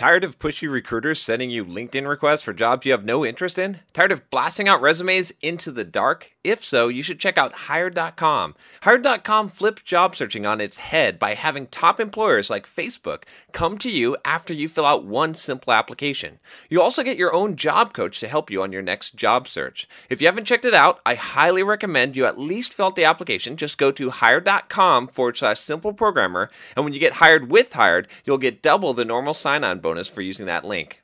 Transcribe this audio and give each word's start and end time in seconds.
Tired 0.00 0.24
of 0.24 0.38
pushy 0.38 0.66
recruiters 0.66 1.20
sending 1.20 1.50
you 1.50 1.62
LinkedIn 1.62 2.08
requests 2.08 2.40
for 2.40 2.54
jobs 2.54 2.86
you 2.86 2.92
have 2.92 3.04
no 3.04 3.22
interest 3.22 3.58
in? 3.58 3.80
Tired 3.92 4.12
of 4.12 4.30
blasting 4.30 4.66
out 4.66 4.80
resumes 4.80 5.30
into 5.42 5.70
the 5.70 5.84
dark? 5.84 6.32
If 6.42 6.64
so, 6.64 6.88
you 6.88 7.02
should 7.02 7.20
check 7.20 7.36
out 7.36 7.68
Hired.com. 7.68 8.54
Hired.com 8.80 9.50
flips 9.50 9.82
job 9.82 10.16
searching 10.16 10.46
on 10.46 10.58
its 10.58 10.78
head 10.78 11.18
by 11.18 11.34
having 11.34 11.66
top 11.66 12.00
employers 12.00 12.48
like 12.48 12.64
Facebook 12.64 13.24
come 13.52 13.76
to 13.76 13.90
you 13.90 14.16
after 14.24 14.54
you 14.54 14.68
fill 14.68 14.86
out 14.86 15.04
one 15.04 15.34
simple 15.34 15.74
application. 15.74 16.38
You 16.70 16.80
also 16.80 17.02
get 17.02 17.18
your 17.18 17.34
own 17.34 17.56
job 17.56 17.92
coach 17.92 18.20
to 18.20 18.28
help 18.28 18.50
you 18.50 18.62
on 18.62 18.72
your 18.72 18.80
next 18.80 19.16
job 19.16 19.46
search. 19.48 19.86
If 20.08 20.22
you 20.22 20.28
haven't 20.28 20.46
checked 20.46 20.64
it 20.64 20.72
out, 20.72 21.00
I 21.04 21.14
highly 21.14 21.62
recommend 21.62 22.16
you 22.16 22.24
at 22.24 22.38
least 22.38 22.72
fill 22.72 22.86
out 22.86 22.96
the 22.96 23.04
application. 23.04 23.58
Just 23.58 23.76
go 23.76 23.92
to 23.92 24.08
Hired.com 24.08 25.08
forward 25.08 25.36
slash 25.36 25.58
simple 25.58 25.92
programmer, 25.92 26.48
and 26.74 26.86
when 26.86 26.94
you 26.94 27.00
get 27.00 27.14
hired 27.14 27.50
with 27.50 27.74
Hired, 27.74 28.08
you'll 28.24 28.38
get 28.38 28.62
double 28.62 28.94
the 28.94 29.04
normal 29.04 29.34
sign 29.34 29.62
on 29.62 29.78
bonus 29.78 29.89
for 30.08 30.22
using 30.22 30.46
that 30.46 30.64
link. 30.64 31.02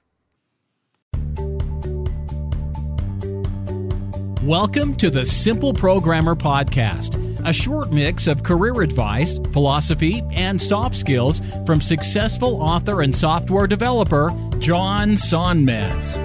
Welcome 4.43 4.95
to 4.97 5.11
the 5.11 5.27
Simple 5.27 5.75
Programmer 5.75 6.37
Podcast, 6.37 7.17
a 7.45 7.53
short 7.53 7.91
mix 7.91 8.29
of 8.29 8.45
career 8.45 8.81
advice, 8.81 9.39
philosophy, 9.53 10.23
and 10.31 10.63
soft 10.63 10.95
skills 10.95 11.43
from 11.67 11.81
successful 11.81 12.63
author 12.63 13.03
and 13.03 13.15
software 13.15 13.67
developer 13.67 14.31
John 14.59 15.17
Sonmez. 15.17 16.17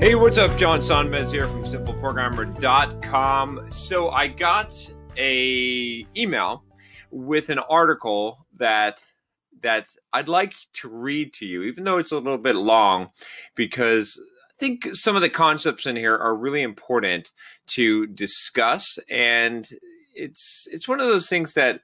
Hey, 0.00 0.14
what's 0.14 0.38
up? 0.38 0.56
John 0.56 0.80
Sonmez 0.80 1.32
here 1.32 1.48
from 1.48 1.64
simpleprogrammer.com. 1.64 3.66
So 3.70 4.10
I 4.10 4.28
got 4.28 4.90
a 5.18 6.06
email 6.16 6.62
with 7.10 7.48
an 7.48 7.58
article 7.58 8.46
that 8.56 9.04
that 9.62 9.86
I'd 10.12 10.28
like 10.28 10.54
to 10.74 10.88
read 10.88 11.32
to 11.34 11.46
you, 11.46 11.62
even 11.62 11.84
though 11.84 11.98
it's 11.98 12.12
a 12.12 12.18
little 12.18 12.38
bit 12.38 12.56
long, 12.56 13.10
because 13.54 14.20
I 14.50 14.54
think 14.58 14.88
some 14.92 15.16
of 15.16 15.22
the 15.22 15.30
concepts 15.30 15.86
in 15.86 15.96
here 15.96 16.16
are 16.16 16.36
really 16.36 16.62
important 16.62 17.32
to 17.68 18.06
discuss, 18.06 18.98
and 19.10 19.68
it's 20.14 20.66
it's 20.70 20.88
one 20.88 21.00
of 21.00 21.06
those 21.06 21.28
things 21.28 21.54
that, 21.54 21.80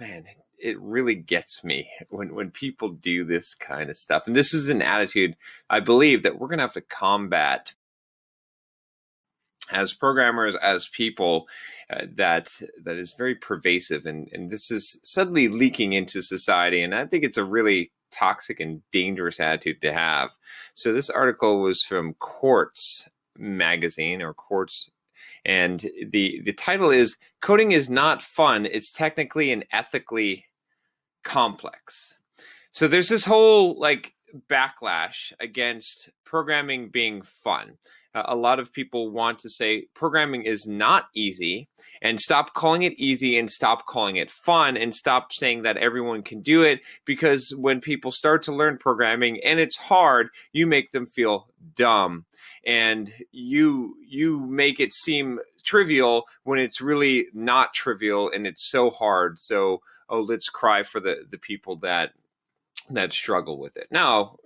man, 0.00 0.24
it 0.58 0.80
really 0.80 1.14
gets 1.14 1.62
me 1.64 1.88
when 2.08 2.34
when 2.34 2.50
people 2.50 2.88
do 2.88 3.24
this 3.24 3.54
kind 3.54 3.90
of 3.90 3.96
stuff, 3.96 4.26
and 4.26 4.36
this 4.36 4.54
is 4.54 4.68
an 4.68 4.82
attitude 4.82 5.36
I 5.68 5.80
believe 5.80 6.22
that 6.22 6.38
we're 6.38 6.48
going 6.48 6.58
to 6.58 6.64
have 6.64 6.72
to 6.74 6.80
combat 6.80 7.74
as 9.70 9.92
programmers 9.92 10.54
as 10.56 10.88
people 10.88 11.48
uh, 11.90 12.04
that 12.16 12.52
that 12.84 12.96
is 12.96 13.14
very 13.16 13.34
pervasive 13.34 14.06
and 14.06 14.28
and 14.32 14.50
this 14.50 14.70
is 14.70 14.98
suddenly 15.02 15.48
leaking 15.48 15.92
into 15.92 16.20
society 16.20 16.82
and 16.82 16.94
i 16.94 17.06
think 17.06 17.22
it's 17.22 17.36
a 17.36 17.44
really 17.44 17.90
toxic 18.12 18.60
and 18.60 18.82
dangerous 18.92 19.40
attitude 19.40 19.80
to 19.80 19.92
have. 19.92 20.30
So 20.74 20.92
this 20.92 21.10
article 21.10 21.60
was 21.60 21.82
from 21.82 22.14
quartz 22.20 23.08
magazine 23.36 24.20
or 24.20 24.34
quartz 24.34 24.90
and 25.44 25.86
the 26.10 26.40
the 26.44 26.52
title 26.52 26.90
is 26.90 27.16
coding 27.40 27.72
is 27.72 27.88
not 27.88 28.22
fun 28.22 28.66
it's 28.66 28.92
technically 28.92 29.50
and 29.50 29.64
ethically 29.72 30.44
complex. 31.24 32.18
So 32.72 32.86
there's 32.86 33.08
this 33.08 33.24
whole 33.24 33.78
like 33.80 34.14
backlash 34.48 35.32
against 35.40 36.10
programming 36.24 36.88
being 36.88 37.22
fun 37.22 37.78
uh, 38.14 38.22
a 38.26 38.36
lot 38.36 38.58
of 38.58 38.72
people 38.72 39.10
want 39.10 39.38
to 39.38 39.48
say 39.48 39.86
programming 39.94 40.42
is 40.42 40.66
not 40.66 41.08
easy 41.14 41.68
and 42.00 42.20
stop 42.20 42.54
calling 42.54 42.82
it 42.82 42.92
easy 42.98 43.38
and 43.38 43.50
stop 43.50 43.86
calling 43.86 44.16
it 44.16 44.30
fun 44.30 44.76
and 44.76 44.94
stop 44.94 45.32
saying 45.32 45.62
that 45.62 45.76
everyone 45.76 46.22
can 46.22 46.40
do 46.40 46.62
it 46.62 46.80
because 47.04 47.54
when 47.56 47.80
people 47.80 48.12
start 48.12 48.42
to 48.42 48.54
learn 48.54 48.76
programming 48.78 49.40
and 49.44 49.58
it's 49.60 49.76
hard 49.76 50.28
you 50.52 50.66
make 50.66 50.92
them 50.92 51.06
feel 51.06 51.48
dumb. 51.74 52.24
And 52.66 53.12
you 53.30 53.96
you 54.06 54.40
make 54.40 54.80
it 54.80 54.92
seem 54.92 55.40
trivial 55.64 56.26
when 56.44 56.58
it's 56.58 56.80
really 56.80 57.26
not 57.32 57.74
trivial 57.74 58.30
and 58.30 58.46
it's 58.46 58.68
so 58.70 58.90
hard. 58.90 59.38
So 59.38 59.80
oh 60.08 60.20
let's 60.20 60.48
cry 60.48 60.82
for 60.82 61.00
the 61.00 61.26
the 61.30 61.38
people 61.38 61.76
that 61.76 62.12
that 62.94 63.12
struggle 63.12 63.58
with 63.58 63.76
it. 63.76 63.88
Now, 63.90 64.36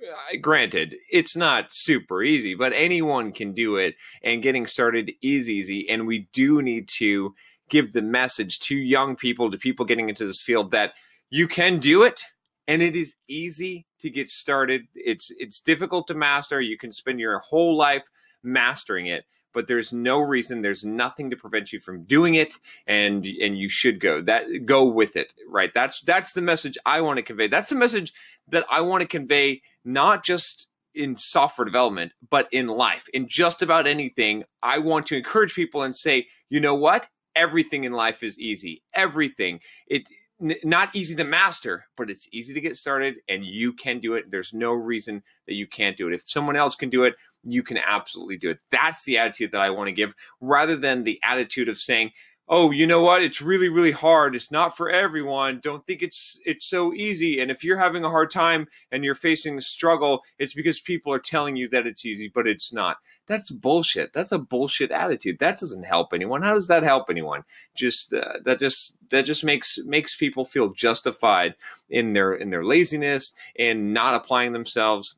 granted, 0.40 0.96
it's 1.10 1.36
not 1.36 1.68
super 1.70 2.22
easy, 2.22 2.54
but 2.54 2.72
anyone 2.74 3.32
can 3.32 3.52
do 3.52 3.76
it, 3.76 3.96
and 4.22 4.42
getting 4.42 4.66
started 4.66 5.12
is 5.22 5.48
easy. 5.48 5.88
And 5.88 6.06
we 6.06 6.28
do 6.32 6.62
need 6.62 6.88
to 6.98 7.34
give 7.68 7.92
the 7.92 8.02
message 8.02 8.58
to 8.60 8.76
young 8.76 9.16
people, 9.16 9.50
to 9.50 9.58
people 9.58 9.84
getting 9.84 10.08
into 10.08 10.26
this 10.26 10.42
field, 10.42 10.70
that 10.70 10.92
you 11.30 11.48
can 11.48 11.78
do 11.78 12.02
it, 12.02 12.22
and 12.68 12.82
it 12.82 12.94
is 12.96 13.14
easy 13.28 13.86
to 14.00 14.10
get 14.10 14.28
started. 14.28 14.82
It's 14.94 15.32
it's 15.38 15.60
difficult 15.60 16.06
to 16.08 16.14
master. 16.14 16.60
You 16.60 16.78
can 16.78 16.92
spend 16.92 17.20
your 17.20 17.38
whole 17.38 17.76
life 17.76 18.08
mastering 18.42 19.06
it, 19.06 19.24
but 19.56 19.69
there's 19.69 19.91
no 19.91 20.21
reason 20.21 20.61
there's 20.61 20.84
nothing 20.84 21.31
to 21.31 21.37
prevent 21.37 21.72
you 21.72 21.81
from 21.81 22.05
doing 22.05 22.34
it 22.34 22.59
and 22.87 23.27
and 23.41 23.59
you 23.59 23.71
should 23.71 23.99
go. 23.99 24.21
That 24.21 24.67
go 24.67 24.84
with 24.84 25.17
it 25.17 25.33
right? 25.49 25.72
That's 25.72 26.03
that's 26.03 26.34
the 26.34 26.43
message 26.43 26.77
i 26.84 27.00
want 27.00 27.17
to 27.17 27.22
convey. 27.22 27.49
That's 27.49 27.71
the 27.71 27.77
message 27.77 28.12
that 28.47 28.67
i 28.71 28.83
want 28.83 29.00
to 29.00 29.09
convey 29.09 29.62
not 29.83 30.22
just 30.22 30.69
in 30.94 31.17
software 31.17 31.65
development 31.65 32.12
but 32.28 32.49
in 32.53 32.67
life. 32.69 33.06
In 33.15 33.28
just 33.28 33.62
about 33.62 33.87
anything 33.87 34.44
i 34.62 34.78
want 34.78 35.06
to 35.06 35.17
encourage 35.17 35.55
people 35.55 35.83
and 35.83 35.97
say 35.97 36.27
you 36.50 36.61
know 36.61 36.75
what? 36.75 37.09
Everything 37.34 37.84
in 37.84 37.93
life 37.93 38.23
is 38.23 38.38
easy. 38.38 38.83
Everything. 38.93 39.61
It 39.87 40.11
n- 40.42 40.56
not 40.64 40.94
easy 40.94 41.14
to 41.16 41.24
master, 41.24 41.86
but 41.97 42.10
it's 42.10 42.28
easy 42.32 42.54
to 42.54 42.60
get 42.60 42.76
started 42.76 43.16
and 43.28 43.44
you 43.44 43.72
can 43.72 44.00
do 44.00 44.14
it. 44.14 44.30
There's 44.30 44.52
no 44.52 44.72
reason 44.72 45.22
that 45.47 45.54
you 45.54 45.66
can't 45.66 45.97
do 45.97 46.08
it. 46.08 46.14
If 46.14 46.28
someone 46.28 46.56
else 46.56 46.76
can 46.76 46.91
do 46.91 47.04
it, 47.04 47.14
you 47.42 47.62
can 47.62 47.78
absolutely 47.78 48.36
do 48.36 48.50
it. 48.50 48.58
That's 48.70 49.04
the 49.04 49.19
attitude 49.19 49.52
that 49.52 49.60
I 49.60 49.70
want 49.70 49.88
to 49.88 49.92
give 49.92 50.14
rather 50.41 50.76
than 50.76 51.04
the 51.04 51.20
attitude 51.22 51.69
of 51.69 51.78
saying, 51.78 52.10
oh 52.48 52.70
you 52.70 52.86
know 52.86 53.02
what? 53.02 53.22
It's 53.22 53.40
really 53.40 53.68
really 53.68 53.92
hard. 53.92 54.34
It's 54.34 54.50
not 54.50 54.76
for 54.76 54.88
everyone. 54.90 55.60
Don't 55.60 55.86
think 55.86 56.02
it's 56.02 56.38
it's 56.44 56.66
so 56.66 56.92
easy. 56.94 57.40
And 57.40 57.50
if 57.50 57.64
you're 57.64 57.78
having 57.78 58.04
a 58.04 58.10
hard 58.10 58.30
time 58.30 58.68
and 58.90 59.04
you're 59.04 59.14
facing 59.14 59.58
a 59.58 59.62
struggle 59.62 60.22
it's 60.38 60.54
because 60.54 60.80
people 60.80 61.12
are 61.12 61.18
telling 61.18 61.56
you 61.56 61.68
that 61.68 61.86
it's 61.86 62.04
easy 62.04 62.30
but 62.32 62.46
it's 62.46 62.72
not. 62.72 62.98
That's 63.26 63.50
bullshit. 63.50 64.12
That's 64.12 64.32
a 64.32 64.38
bullshit 64.38 64.90
attitude. 64.90 65.38
That 65.38 65.58
doesn't 65.58 65.84
help 65.84 66.12
anyone. 66.12 66.42
How 66.42 66.54
does 66.54 66.68
that 66.68 66.82
help 66.82 67.10
anyone? 67.10 67.42
Just 67.76 68.12
uh, 68.14 68.34
that 68.44 68.60
just 68.60 68.94
that 69.10 69.22
just 69.24 69.44
makes 69.44 69.78
makes 69.84 70.14
people 70.14 70.44
feel 70.44 70.70
justified 70.70 71.54
in 71.88 72.12
their 72.12 72.32
in 72.32 72.50
their 72.50 72.64
laziness 72.64 73.32
and 73.58 73.92
not 73.92 74.14
applying 74.14 74.52
themselves. 74.52 75.16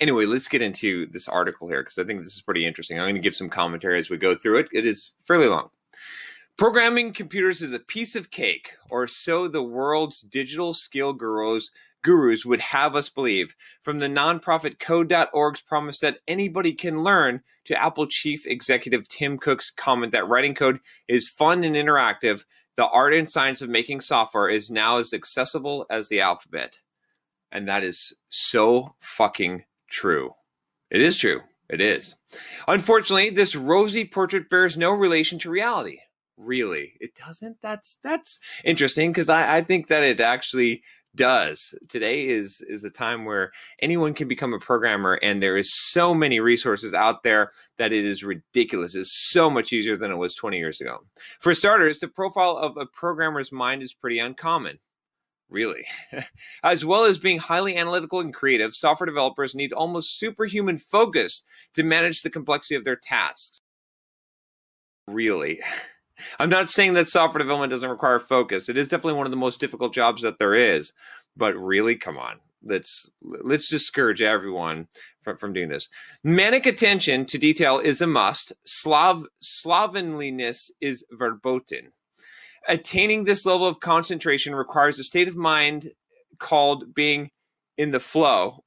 Anyway, 0.00 0.26
let's 0.26 0.48
get 0.48 0.60
into 0.60 1.06
this 1.06 1.28
article 1.28 1.68
here 1.68 1.82
because 1.82 1.98
I 1.98 2.04
think 2.04 2.22
this 2.22 2.34
is 2.34 2.42
pretty 2.42 2.66
interesting. 2.66 2.98
I'm 2.98 3.04
going 3.04 3.14
to 3.14 3.20
give 3.20 3.34
some 3.34 3.48
commentary 3.48 3.98
as 3.98 4.10
we 4.10 4.16
go 4.16 4.34
through 4.34 4.58
it. 4.58 4.68
It 4.72 4.86
is 4.86 5.14
fairly 5.24 5.46
long. 5.46 5.70
Programming 6.56 7.12
computers 7.12 7.62
is 7.62 7.72
a 7.72 7.80
piece 7.80 8.14
of 8.14 8.30
cake, 8.30 8.74
or 8.88 9.08
so 9.08 9.48
the 9.48 9.62
world's 9.62 10.20
digital 10.20 10.72
skill 10.72 11.12
gurus 11.12 11.72
gurus 12.04 12.44
would 12.44 12.60
have 12.60 12.94
us 12.94 13.08
believe. 13.08 13.56
From 13.82 13.98
the 13.98 14.06
nonprofit 14.06 14.78
code.org's 14.78 15.62
promise 15.62 15.98
that 15.98 16.20
anybody 16.28 16.72
can 16.72 17.02
learn 17.02 17.42
to 17.64 17.82
Apple 17.82 18.06
chief 18.06 18.46
executive 18.46 19.08
Tim 19.08 19.36
Cook's 19.36 19.72
comment 19.72 20.12
that 20.12 20.28
writing 20.28 20.54
code 20.54 20.78
is 21.08 21.28
fun 21.28 21.64
and 21.64 21.74
interactive, 21.74 22.44
the 22.76 22.86
art 22.86 23.14
and 23.14 23.28
science 23.28 23.60
of 23.60 23.68
making 23.68 24.00
software 24.00 24.48
is 24.48 24.70
now 24.70 24.98
as 24.98 25.12
accessible 25.12 25.86
as 25.90 26.08
the 26.08 26.20
alphabet. 26.20 26.78
And 27.50 27.66
that 27.66 27.82
is 27.82 28.14
so 28.28 28.94
fucking 29.00 29.64
true. 29.90 30.30
It 30.88 31.00
is 31.00 31.18
true. 31.18 31.40
It 31.68 31.80
is. 31.80 32.14
Unfortunately, 32.68 33.30
this 33.30 33.56
rosy 33.56 34.04
portrait 34.04 34.48
bears 34.48 34.76
no 34.76 34.92
relation 34.92 35.40
to 35.40 35.50
reality 35.50 35.98
really 36.36 36.94
it 37.00 37.14
doesn't 37.14 37.56
that's 37.62 37.98
that's 38.02 38.38
interesting 38.64 39.10
because 39.12 39.28
I, 39.28 39.56
I 39.56 39.60
think 39.60 39.88
that 39.88 40.02
it 40.02 40.20
actually 40.20 40.82
does 41.14 41.74
today 41.88 42.26
is 42.26 42.60
is 42.62 42.82
a 42.82 42.90
time 42.90 43.24
where 43.24 43.52
anyone 43.80 44.14
can 44.14 44.26
become 44.26 44.52
a 44.52 44.58
programmer 44.58 45.18
and 45.22 45.40
there 45.40 45.56
is 45.56 45.72
so 45.72 46.12
many 46.12 46.40
resources 46.40 46.92
out 46.92 47.22
there 47.22 47.52
that 47.78 47.92
it 47.92 48.04
is 48.04 48.24
ridiculous 48.24 48.96
it's 48.96 49.30
so 49.30 49.48
much 49.48 49.72
easier 49.72 49.96
than 49.96 50.10
it 50.10 50.16
was 50.16 50.34
20 50.34 50.58
years 50.58 50.80
ago 50.80 50.98
for 51.38 51.54
starters 51.54 52.00
the 52.00 52.08
profile 52.08 52.56
of 52.56 52.76
a 52.76 52.86
programmer's 52.86 53.52
mind 53.52 53.80
is 53.80 53.94
pretty 53.94 54.18
uncommon 54.18 54.80
Really? 55.50 55.84
as 56.64 56.84
well 56.84 57.04
as 57.04 57.18
being 57.18 57.38
highly 57.38 57.76
analytical 57.76 58.18
and 58.18 58.34
creative, 58.34 58.74
software 58.74 59.06
developers 59.06 59.54
need 59.54 59.72
almost 59.72 60.18
superhuman 60.18 60.78
focus 60.78 61.44
to 61.74 61.84
manage 61.84 62.22
the 62.22 62.30
complexity 62.30 62.74
of 62.74 62.84
their 62.84 62.96
tasks. 62.96 63.60
Really? 65.06 65.60
I'm 66.38 66.50
not 66.50 66.68
saying 66.68 66.94
that 66.94 67.08
software 67.08 67.42
development 67.42 67.70
doesn't 67.70 67.88
require 67.88 68.18
focus. 68.18 68.68
It 68.68 68.76
is 68.76 68.88
definitely 68.88 69.18
one 69.18 69.26
of 69.26 69.30
the 69.30 69.36
most 69.36 69.60
difficult 69.60 69.92
jobs 69.92 70.22
that 70.22 70.38
there 70.38 70.54
is. 70.54 70.92
But 71.36 71.56
really, 71.56 71.96
come 71.96 72.16
on. 72.16 72.36
Let's 72.62 73.10
let's 73.20 73.68
discourage 73.68 74.22
everyone 74.22 74.88
from, 75.20 75.36
from 75.36 75.52
doing 75.52 75.68
this. 75.68 75.88
Manic 76.22 76.64
attention 76.64 77.24
to 77.26 77.38
detail 77.38 77.78
is 77.78 78.00
a 78.00 78.06
must. 78.06 78.52
Slav 78.64 79.24
slovenliness 79.40 80.70
is 80.80 81.04
verboten. 81.10 81.92
Attaining 82.66 83.24
this 83.24 83.44
level 83.44 83.66
of 83.66 83.80
concentration 83.80 84.54
requires 84.54 84.98
a 84.98 85.04
state 85.04 85.28
of 85.28 85.36
mind 85.36 85.90
called 86.38 86.94
being 86.94 87.30
in 87.76 87.90
the 87.90 88.00
flow. 88.00 88.64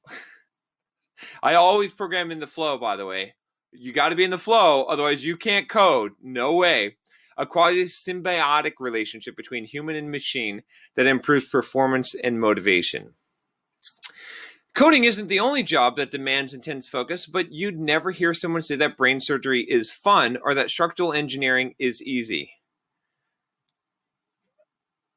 I 1.42 1.54
always 1.54 1.92
program 1.92 2.30
in 2.30 2.38
the 2.38 2.46
flow, 2.46 2.78
by 2.78 2.94
the 2.94 3.06
way. 3.06 3.34
You 3.72 3.92
got 3.92 4.10
to 4.10 4.16
be 4.16 4.24
in 4.24 4.30
the 4.30 4.38
flow, 4.38 4.84
otherwise, 4.84 5.24
you 5.24 5.36
can't 5.36 5.68
code. 5.68 6.12
No 6.22 6.54
way. 6.54 6.97
A 7.38 7.46
quasi 7.46 7.84
symbiotic 7.84 8.72
relationship 8.78 9.36
between 9.36 9.64
human 9.64 9.96
and 9.96 10.10
machine 10.10 10.62
that 10.96 11.06
improves 11.06 11.48
performance 11.48 12.14
and 12.14 12.40
motivation. 12.40 13.14
Coding 14.74 15.04
isn't 15.04 15.28
the 15.28 15.40
only 15.40 15.62
job 15.62 15.96
that 15.96 16.10
demands 16.10 16.54
intense 16.54 16.86
focus, 16.86 17.26
but 17.26 17.52
you'd 17.52 17.78
never 17.78 18.10
hear 18.10 18.34
someone 18.34 18.62
say 18.62 18.76
that 18.76 18.96
brain 18.96 19.20
surgery 19.20 19.62
is 19.62 19.90
fun 19.90 20.38
or 20.42 20.54
that 20.54 20.70
structural 20.70 21.12
engineering 21.12 21.74
is 21.78 22.02
easy. 22.02 22.52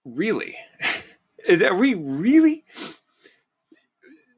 Really? 0.05 0.55
Is 1.47 1.63
we 1.73 1.95
really? 1.95 2.63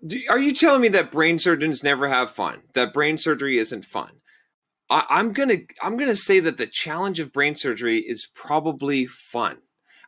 Do, 0.06 0.20
are 0.30 0.40
you 0.40 0.54
telling 0.54 0.82
me 0.82 0.88
that 0.90 1.12
brain 1.12 1.38
surgeons 1.38 1.84
never 1.84 2.08
have 2.08 2.30
fun? 2.30 2.62
That 2.74 2.94
brain 2.94 3.18
surgery 3.18 3.58
isn't 3.58 3.84
fun? 3.84 4.22
I, 4.90 5.06
I'm 5.10 5.34
gonna 5.34 5.58
I'm 5.82 5.98
gonna 5.98 6.16
say 6.16 6.40
that 6.40 6.58
the 6.58 6.68
challenge 6.68 7.20
of 7.20 7.32
brain 7.32 7.56
surgery 7.56 8.00
is 8.00 8.28
probably 8.34 9.06
fun. 9.06 9.58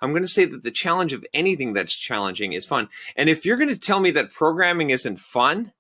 I'm 0.01 0.11
going 0.11 0.23
to 0.23 0.27
say 0.27 0.45
that 0.45 0.63
the 0.63 0.71
challenge 0.71 1.13
of 1.13 1.25
anything 1.33 1.73
that's 1.73 1.95
challenging 1.95 2.53
is 2.53 2.65
fun. 2.65 2.89
And 3.15 3.29
if 3.29 3.45
you're 3.45 3.57
going 3.57 3.73
to 3.73 3.79
tell 3.79 3.99
me 3.99 4.11
that 4.11 4.31
programming 4.31 4.89
isn't 4.89 5.19
fun, 5.19 5.71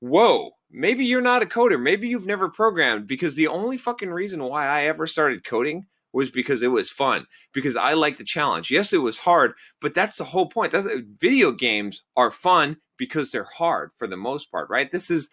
whoa, 0.00 0.52
maybe 0.70 1.04
you're 1.04 1.20
not 1.20 1.42
a 1.42 1.46
coder. 1.46 1.80
Maybe 1.80 2.08
you've 2.08 2.26
never 2.26 2.48
programmed 2.48 3.06
because 3.06 3.34
the 3.34 3.48
only 3.48 3.76
fucking 3.76 4.10
reason 4.10 4.42
why 4.42 4.66
I 4.66 4.84
ever 4.86 5.06
started 5.06 5.44
coding 5.44 5.86
was 6.12 6.30
because 6.30 6.62
it 6.62 6.68
was 6.68 6.90
fun 6.90 7.26
because 7.52 7.76
I 7.76 7.94
like 7.94 8.16
the 8.18 8.24
challenge. 8.24 8.70
Yes, 8.70 8.92
it 8.92 8.98
was 8.98 9.18
hard, 9.18 9.54
but 9.80 9.94
that's 9.94 10.18
the 10.18 10.24
whole 10.24 10.46
point. 10.46 10.72
That's 10.72 10.88
video 11.18 11.52
games 11.52 12.02
are 12.16 12.30
fun 12.30 12.78
because 12.98 13.30
they're 13.30 13.44
hard 13.44 13.90
for 13.96 14.06
the 14.06 14.16
most 14.16 14.50
part, 14.50 14.68
right? 14.68 14.90
This 14.90 15.10
is 15.10 15.30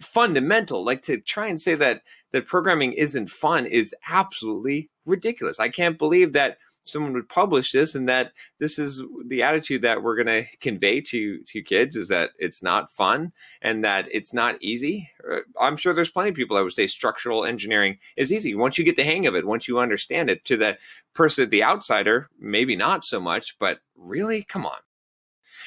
fundamental. 0.00 0.84
Like 0.84 1.02
to 1.02 1.20
try 1.20 1.48
and 1.48 1.60
say 1.60 1.74
that 1.74 2.02
that 2.32 2.46
programming 2.46 2.92
isn't 2.92 3.30
fun 3.30 3.66
is 3.66 3.94
absolutely 4.08 4.90
ridiculous. 5.04 5.60
I 5.60 5.68
can't 5.68 5.98
believe 5.98 6.32
that 6.32 6.58
someone 6.84 7.12
would 7.12 7.28
publish 7.28 7.72
this 7.72 7.94
and 7.94 8.08
that 8.08 8.32
this 8.58 8.78
is 8.78 9.02
the 9.26 9.42
attitude 9.42 9.82
that 9.82 10.02
we're 10.02 10.16
going 10.16 10.26
to 10.26 10.44
convey 10.58 11.00
to 11.00 11.38
to 11.44 11.62
kids 11.62 11.96
is 11.96 12.08
that 12.08 12.30
it's 12.38 12.62
not 12.62 12.90
fun 12.90 13.32
and 13.60 13.84
that 13.84 14.08
it's 14.10 14.34
not 14.34 14.56
easy. 14.60 15.08
Uh, 15.30 15.38
i'm 15.60 15.76
sure 15.76 15.94
there's 15.94 16.10
plenty 16.10 16.30
of 16.30 16.34
people 16.34 16.56
that 16.56 16.64
would 16.64 16.72
say 16.72 16.86
structural 16.86 17.44
engineering 17.44 17.98
is 18.16 18.32
easy. 18.32 18.54
Once 18.54 18.78
you 18.78 18.84
get 18.84 18.96
the 18.96 19.04
hang 19.04 19.26
of 19.26 19.34
it 19.34 19.46
once 19.46 19.68
you 19.68 19.78
understand 19.78 20.28
it 20.28 20.44
to 20.44 20.56
the 20.56 20.76
person 21.14 21.48
the 21.48 21.62
outsider 21.62 22.28
maybe 22.38 22.76
not 22.76 23.04
so 23.04 23.20
much 23.20 23.56
but 23.58 23.80
really 23.96 24.42
come 24.42 24.66
on 24.66 24.78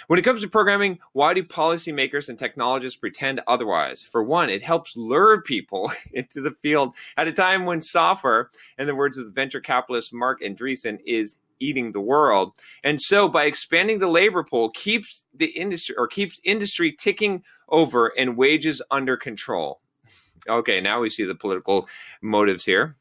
when 0.07 0.19
it 0.19 0.23
comes 0.23 0.41
to 0.41 0.49
programming, 0.49 0.99
why 1.13 1.33
do 1.33 1.43
policymakers 1.43 2.29
and 2.29 2.37
technologists 2.37 2.97
pretend 2.97 3.41
otherwise? 3.47 4.03
For 4.03 4.23
one, 4.23 4.49
it 4.49 4.61
helps 4.61 4.95
lure 4.95 5.41
people 5.41 5.91
into 6.13 6.41
the 6.41 6.51
field 6.51 6.95
at 7.17 7.27
a 7.27 7.31
time 7.33 7.65
when 7.65 7.81
software, 7.81 8.49
in 8.77 8.87
the 8.87 8.95
words 8.95 9.17
of 9.17 9.33
venture 9.33 9.61
capitalist 9.61 10.13
Marc 10.13 10.41
Andreessen, 10.41 10.99
is 11.05 11.37
eating 11.59 11.91
the 11.91 12.01
world. 12.01 12.53
And 12.83 13.01
so 13.01 13.29
by 13.29 13.45
expanding 13.45 13.99
the 13.99 14.09
labor 14.09 14.43
pool 14.43 14.69
keeps 14.69 15.25
the 15.33 15.47
industry 15.47 15.95
or 15.97 16.07
keeps 16.07 16.39
industry 16.43 16.91
ticking 16.91 17.43
over 17.69 18.11
and 18.17 18.37
wages 18.37 18.81
under 18.91 19.17
control. 19.17 19.81
Okay, 20.47 20.79
now 20.79 20.99
we 20.99 21.09
see 21.09 21.23
the 21.23 21.33
political 21.33 21.87
motives 22.21 22.65
here. 22.65 22.97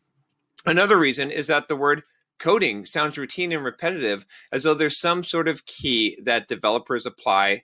Another 0.65 0.97
reason 0.97 1.31
is 1.31 1.49
that 1.49 1.69
the 1.69 1.77
word 1.77 2.03
coding 2.39 2.85
sounds 2.85 3.19
routine 3.19 3.53
and 3.53 3.65
repetitive 3.65 4.27
as 4.53 4.65
though 4.65 4.75
there's 4.75 5.01
some 5.01 5.25
sort 5.25 5.49
of 5.49 5.67
key 5.67 6.19
that 6.23 6.49
developers 6.49 7.07
apply 7.07 7.63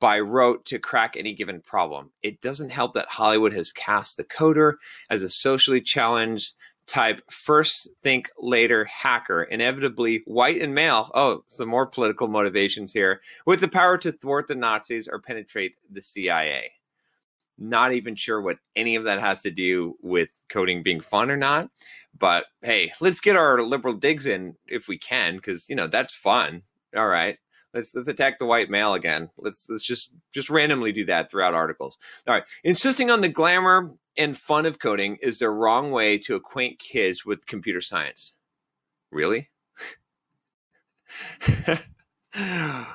by 0.00 0.18
rote 0.18 0.64
to 0.64 0.80
crack 0.80 1.16
any 1.16 1.32
given 1.32 1.60
problem. 1.60 2.10
It 2.22 2.40
doesn't 2.40 2.72
help 2.72 2.92
that 2.94 3.10
Hollywood 3.10 3.52
has 3.52 3.72
cast 3.72 4.16
the 4.16 4.24
coder 4.24 4.74
as 5.08 5.22
a 5.22 5.28
socially 5.28 5.80
challenged 5.80 6.54
type 6.86 7.22
first 7.30 7.88
think 8.02 8.28
later 8.38 8.84
hacker, 8.84 9.44
inevitably 9.44 10.22
white 10.26 10.60
and 10.60 10.74
male. 10.74 11.10
Oh, 11.14 11.44
some 11.46 11.68
more 11.68 11.86
political 11.86 12.26
motivations 12.26 12.92
here 12.92 13.20
with 13.46 13.60
the 13.60 13.68
power 13.68 13.96
to 13.98 14.10
thwart 14.10 14.48
the 14.48 14.54
Nazis 14.56 15.06
or 15.06 15.20
penetrate 15.20 15.76
the 15.88 16.02
CIA. 16.02 16.72
Not 17.62 17.92
even 17.92 18.16
sure 18.16 18.40
what 18.40 18.58
any 18.74 18.96
of 18.96 19.04
that 19.04 19.20
has 19.20 19.42
to 19.42 19.50
do 19.52 19.96
with 20.02 20.30
coding 20.48 20.82
being 20.82 21.00
fun 21.00 21.30
or 21.30 21.36
not. 21.36 21.70
But 22.18 22.46
hey, 22.62 22.92
let's 23.00 23.20
get 23.20 23.36
our 23.36 23.62
liberal 23.62 23.94
digs 23.94 24.26
in 24.26 24.56
if 24.66 24.88
we 24.88 24.98
can, 24.98 25.36
because 25.36 25.68
you 25.68 25.76
know 25.76 25.86
that's 25.86 26.12
fun. 26.14 26.62
All 26.96 27.08
right. 27.08 27.38
Let's 27.72 27.94
let's 27.94 28.08
attack 28.08 28.40
the 28.40 28.46
white 28.46 28.68
male 28.68 28.94
again. 28.94 29.30
Let's 29.38 29.68
let's 29.70 29.84
just 29.84 30.12
just 30.32 30.50
randomly 30.50 30.90
do 30.90 31.04
that 31.06 31.30
throughout 31.30 31.54
articles. 31.54 31.98
All 32.26 32.34
right. 32.34 32.44
Insisting 32.64 33.10
on 33.10 33.20
the 33.20 33.28
glamour 33.28 33.92
and 34.18 34.36
fun 34.36 34.66
of 34.66 34.80
coding 34.80 35.18
is 35.22 35.38
the 35.38 35.48
wrong 35.48 35.92
way 35.92 36.18
to 36.18 36.34
acquaint 36.34 36.80
kids 36.80 37.24
with 37.24 37.46
computer 37.46 37.80
science. 37.80 38.34
Really? 39.12 39.50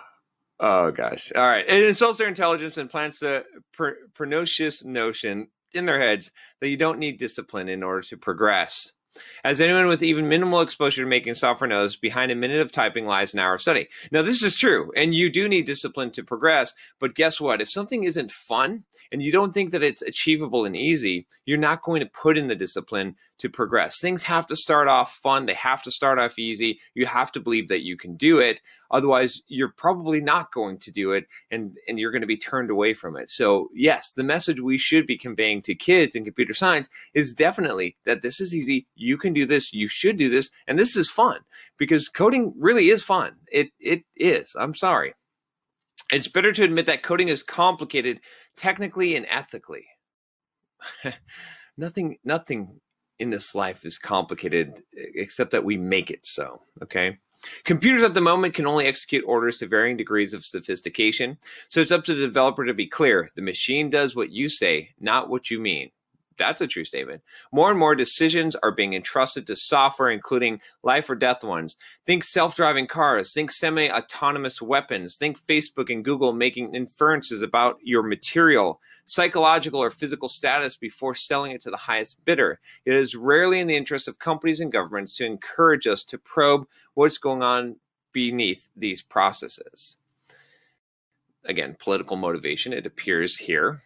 oh 0.59 0.91
gosh. 0.91 1.31
All 1.35 1.41
right. 1.41 1.67
It 1.67 1.83
insults 1.83 2.17
their 2.17 2.27
intelligence 2.27 2.77
and 2.77 2.89
plants 2.89 3.19
the 3.19 3.45
per- 3.73 3.97
pernicious 4.13 4.83
notion 4.83 5.47
in 5.73 5.85
their 5.85 5.99
heads 5.99 6.31
that 6.61 6.69
you 6.69 6.77
don't 6.77 6.99
need 6.99 7.17
discipline 7.17 7.69
in 7.69 7.83
order 7.83 8.01
to 8.01 8.17
progress. 8.17 8.93
As 9.43 9.61
anyone 9.61 9.87
with 9.87 10.03
even 10.03 10.29
minimal 10.29 10.61
exposure 10.61 11.03
to 11.03 11.09
making 11.09 11.35
software 11.35 11.67
knows, 11.67 11.97
behind 11.97 12.31
a 12.31 12.35
minute 12.35 12.59
of 12.59 12.71
typing 12.71 13.05
lies 13.05 13.33
an 13.33 13.39
hour 13.39 13.55
of 13.55 13.61
study. 13.61 13.87
Now, 14.11 14.21
this 14.21 14.43
is 14.43 14.57
true, 14.57 14.91
and 14.95 15.13
you 15.13 15.29
do 15.29 15.47
need 15.47 15.65
discipline 15.65 16.11
to 16.11 16.23
progress. 16.23 16.73
But 16.99 17.15
guess 17.15 17.39
what? 17.39 17.61
If 17.61 17.71
something 17.71 18.03
isn't 18.03 18.31
fun 18.31 18.83
and 19.11 19.21
you 19.21 19.31
don't 19.31 19.53
think 19.53 19.71
that 19.71 19.83
it's 19.83 20.01
achievable 20.01 20.65
and 20.65 20.75
easy, 20.75 21.27
you're 21.45 21.57
not 21.57 21.83
going 21.83 22.01
to 22.01 22.09
put 22.09 22.37
in 22.37 22.47
the 22.47 22.55
discipline 22.55 23.15
to 23.39 23.49
progress. 23.49 23.99
Things 23.99 24.23
have 24.23 24.47
to 24.47 24.55
start 24.55 24.87
off 24.87 25.13
fun, 25.13 25.45
they 25.45 25.53
have 25.53 25.83
to 25.83 25.91
start 25.91 26.19
off 26.19 26.39
easy. 26.39 26.79
You 26.93 27.05
have 27.05 27.31
to 27.33 27.39
believe 27.39 27.67
that 27.69 27.83
you 27.83 27.97
can 27.97 28.15
do 28.15 28.39
it. 28.39 28.61
Otherwise, 28.91 29.41
you're 29.47 29.73
probably 29.75 30.21
not 30.21 30.51
going 30.51 30.77
to 30.79 30.91
do 30.91 31.11
it 31.11 31.25
and, 31.51 31.77
and 31.87 31.99
you're 31.99 32.11
going 32.11 32.21
to 32.21 32.27
be 32.27 32.37
turned 32.37 32.69
away 32.69 32.93
from 32.93 33.15
it. 33.17 33.29
So, 33.29 33.69
yes, 33.73 34.13
the 34.13 34.23
message 34.23 34.59
we 34.59 34.77
should 34.77 35.05
be 35.05 35.17
conveying 35.17 35.61
to 35.63 35.75
kids 35.75 36.15
in 36.15 36.25
computer 36.25 36.53
science 36.53 36.89
is 37.13 37.33
definitely 37.33 37.97
that 38.05 38.21
this 38.21 38.39
is 38.39 38.55
easy. 38.55 38.87
You 38.95 39.17
can 39.17 39.33
do 39.33 39.45
this, 39.45 39.73
you 39.73 39.87
should 39.87 40.17
do 40.17 40.29
this, 40.29 40.49
and 40.67 40.77
this 40.77 40.95
is 40.95 41.09
fun 41.09 41.41
because 41.77 42.09
coding 42.09 42.53
really 42.57 42.89
is 42.89 43.03
fun. 43.03 43.37
It 43.51 43.69
it 43.79 44.03
is. 44.15 44.55
I'm 44.59 44.73
sorry. 44.73 45.13
It's 46.11 46.29
better 46.29 46.53
to 46.53 46.63
admit 46.63 46.85
that 46.85 47.03
coding 47.03 47.27
is 47.27 47.43
complicated 47.43 48.21
technically 48.55 49.15
and 49.15 49.25
ethically. 49.29 49.87
nothing 51.77 52.17
nothing 52.23 52.79
in 53.19 53.29
this 53.29 53.55
life 53.55 53.83
is 53.83 53.97
complicated 53.97 54.81
except 54.93 55.51
that 55.51 55.65
we 55.65 55.77
make 55.77 56.11
it 56.11 56.25
so, 56.25 56.61
okay? 56.83 57.17
Computers 57.63 58.03
at 58.03 58.13
the 58.13 58.21
moment 58.21 58.53
can 58.53 58.65
only 58.65 58.85
execute 58.85 59.23
orders 59.27 59.57
to 59.57 59.67
varying 59.67 59.97
degrees 59.97 60.33
of 60.33 60.45
sophistication, 60.45 61.37
so 61.67 61.81
it's 61.81 61.91
up 61.91 62.03
to 62.05 62.13
the 62.13 62.25
developer 62.25 62.65
to 62.65 62.73
be 62.73 62.87
clear. 62.87 63.29
The 63.35 63.41
machine 63.41 63.89
does 63.89 64.15
what 64.15 64.31
you 64.31 64.49
say, 64.49 64.91
not 64.99 65.29
what 65.29 65.51
you 65.51 65.59
mean. 65.59 65.91
That's 66.37 66.61
a 66.61 66.67
true 66.67 66.83
statement. 66.83 67.23
More 67.51 67.69
and 67.69 67.79
more 67.79 67.95
decisions 67.95 68.55
are 68.57 68.71
being 68.71 68.93
entrusted 68.93 69.47
to 69.47 69.55
software, 69.55 70.09
including 70.09 70.61
life 70.83 71.09
or 71.09 71.15
death 71.15 71.43
ones. 71.43 71.77
Think 72.05 72.23
self 72.23 72.55
driving 72.55 72.87
cars, 72.87 73.33
think 73.33 73.51
semi 73.51 73.89
autonomous 73.89 74.61
weapons, 74.61 75.15
think 75.15 75.39
Facebook 75.39 75.91
and 75.91 76.05
Google 76.05 76.33
making 76.33 76.75
inferences 76.75 77.41
about 77.41 77.77
your 77.81 78.03
material, 78.03 78.79
psychological 79.05 79.81
or 79.81 79.89
physical 79.89 80.27
status 80.27 80.77
before 80.77 81.15
selling 81.15 81.51
it 81.51 81.61
to 81.61 81.71
the 81.71 81.77
highest 81.77 82.23
bidder. 82.23 82.59
It 82.85 82.95
is 82.95 83.15
rarely 83.15 83.59
in 83.59 83.67
the 83.67 83.75
interest 83.75 84.07
of 84.07 84.19
companies 84.19 84.59
and 84.59 84.71
governments 84.71 85.15
to 85.17 85.25
encourage 85.25 85.87
us 85.87 86.03
to 86.05 86.17
probe 86.17 86.67
what's 86.93 87.17
going 87.17 87.41
on 87.41 87.77
beneath 88.11 88.69
these 88.75 89.01
processes. 89.01 89.97
Again, 91.45 91.77
political 91.79 92.17
motivation, 92.17 92.73
it 92.73 92.85
appears 92.85 93.37
here 93.37 93.81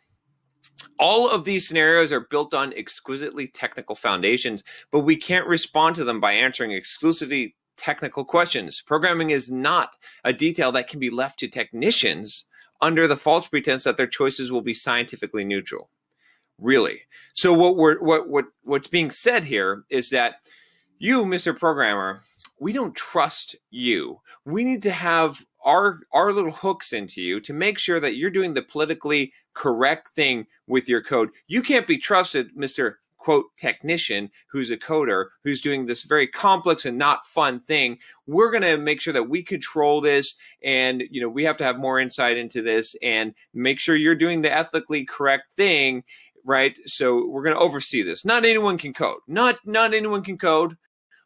all 1.02 1.28
of 1.28 1.44
these 1.46 1.68
scenarios 1.68 2.12
are 2.14 2.22
built 2.22 2.54
on 2.54 2.72
exquisitely 2.74 3.48
technical 3.48 3.96
foundations, 3.96 4.64
but 4.92 5.00
we 5.00 5.16
can't 5.16 5.48
respond 5.48 5.96
to 5.96 6.04
them 6.04 6.22
by 6.22 6.32
answering 6.32 6.72
exclusively 6.72 7.56
technical 7.76 8.24
questions. 8.24 8.84
Programming 8.86 9.32
is 9.32 9.50
not 9.50 9.98
a 10.24 10.32
detail 10.32 10.72
that 10.72 10.88
can 10.88 11.00
be 11.00 11.10
left 11.10 11.40
to 11.40 11.48
technicians 11.48 12.46
under 12.80 13.08
the 13.08 13.18
false 13.18 13.50
pretense 13.50 13.84
that 13.84 13.98
their 13.98 14.08
choices 14.08 14.52
will 14.52 14.62
be 14.62 14.76
scientifically 14.76 15.44
neutral. 15.44 15.90
Really. 16.60 17.02
So 17.34 17.52
what 17.52 17.76
we're 17.76 18.00
what 18.00 18.30
what 18.30 18.46
what's 18.64 18.88
being 18.88 19.10
said 19.10 19.46
here 19.46 19.84
is 19.90 20.12
that 20.12 20.36
you, 21.00 21.26
Mr. 21.26 21.58
Programmer, 21.58 22.22
we 22.62 22.72
don't 22.72 22.96
trust 22.96 23.56
you. 23.72 24.22
We 24.46 24.64
need 24.64 24.84
to 24.84 24.92
have 24.92 25.44
our 25.66 26.00
our 26.14 26.32
little 26.32 26.52
hooks 26.52 26.94
into 26.94 27.20
you 27.20 27.40
to 27.42 27.54
make 27.54 27.80
sure 27.80 28.00
that 28.00 28.16
you're 28.16 28.30
doing 28.30 28.54
the 28.54 28.62
politically 28.62 29.34
correct 29.56 30.10
thing 30.10 30.46
with 30.68 30.88
your 30.88 31.02
code. 31.02 31.32
You 31.48 31.64
can't 31.64 31.88
be 31.88 31.98
trusted, 31.98 32.56
Mr 32.56 32.96
quote 33.18 33.46
technician 33.56 34.32
who's 34.48 34.72
a 34.72 34.78
coder 34.78 35.28
who's 35.44 35.62
doing 35.62 35.86
this 35.86 36.04
very 36.06 36.26
complex 36.26 36.86
and 36.86 36.98
not 36.98 37.24
fun 37.24 37.60
thing. 37.60 38.00
We're 38.26 38.50
going 38.50 38.64
to 38.64 38.78
make 38.78 39.00
sure 39.00 39.14
that 39.14 39.30
we 39.30 39.44
control 39.44 40.02
this 40.02 40.36
and 40.64 41.04
you 41.12 41.22
know 41.22 41.30
we 41.30 41.44
have 41.44 41.58
to 41.58 41.64
have 41.64 41.78
more 41.78 42.00
insight 42.00 42.38
into 42.38 42.64
this 42.64 42.96
and 43.02 43.36
make 43.54 43.80
sure 43.80 43.96
you're 43.96 44.16
doing 44.16 44.42
the 44.42 44.52
ethically 44.54 45.06
correct 45.06 45.56
thing 45.56 46.04
right? 46.44 46.76
So 46.86 47.28
we're 47.28 47.44
going 47.44 47.56
to 47.56 47.62
oversee 47.62 48.02
this. 48.02 48.26
Not 48.26 48.46
anyone 48.46 48.80
can 48.80 48.94
code. 48.94 49.20
Not 49.28 49.58
not 49.66 49.94
anyone 49.94 50.24
can 50.24 50.40
code 50.40 50.76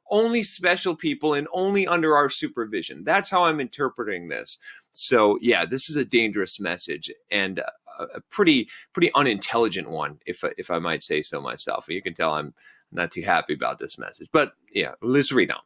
only 0.10 0.44
special 0.44 0.96
people 0.96 1.34
and 1.34 1.48
only 1.54 1.88
under 1.88 2.16
our 2.16 2.30
supervision. 2.30 3.04
That's 3.04 3.30
how 3.30 3.46
I'm 3.46 3.60
interpreting 3.60 4.28
this. 4.28 4.60
So, 4.92 5.38
yeah, 5.42 5.66
this 5.66 5.90
is 5.90 5.98
a 5.98 6.06
dangerous 6.06 6.60
message 6.60 7.12
and 7.30 7.60
a, 7.60 7.72
a 8.16 8.22
pretty 8.30 8.70
pretty 8.94 9.12
unintelligent 9.14 9.90
one, 9.90 10.20
if 10.26 10.44
if 10.58 10.70
I 10.70 10.80
might 10.80 11.04
say 11.04 11.22
so 11.22 11.42
myself. 11.42 11.86
You 11.90 12.02
can 12.02 12.14
tell 12.14 12.34
I'm 12.34 12.54
not 12.92 13.12
too 13.12 13.24
happy 13.24 13.54
about 13.54 13.80
this 13.80 13.98
message. 13.98 14.28
But 14.32 14.54
yeah, 14.72 14.94
let's 15.02 15.32
read 15.32 15.52
on. 15.52 15.62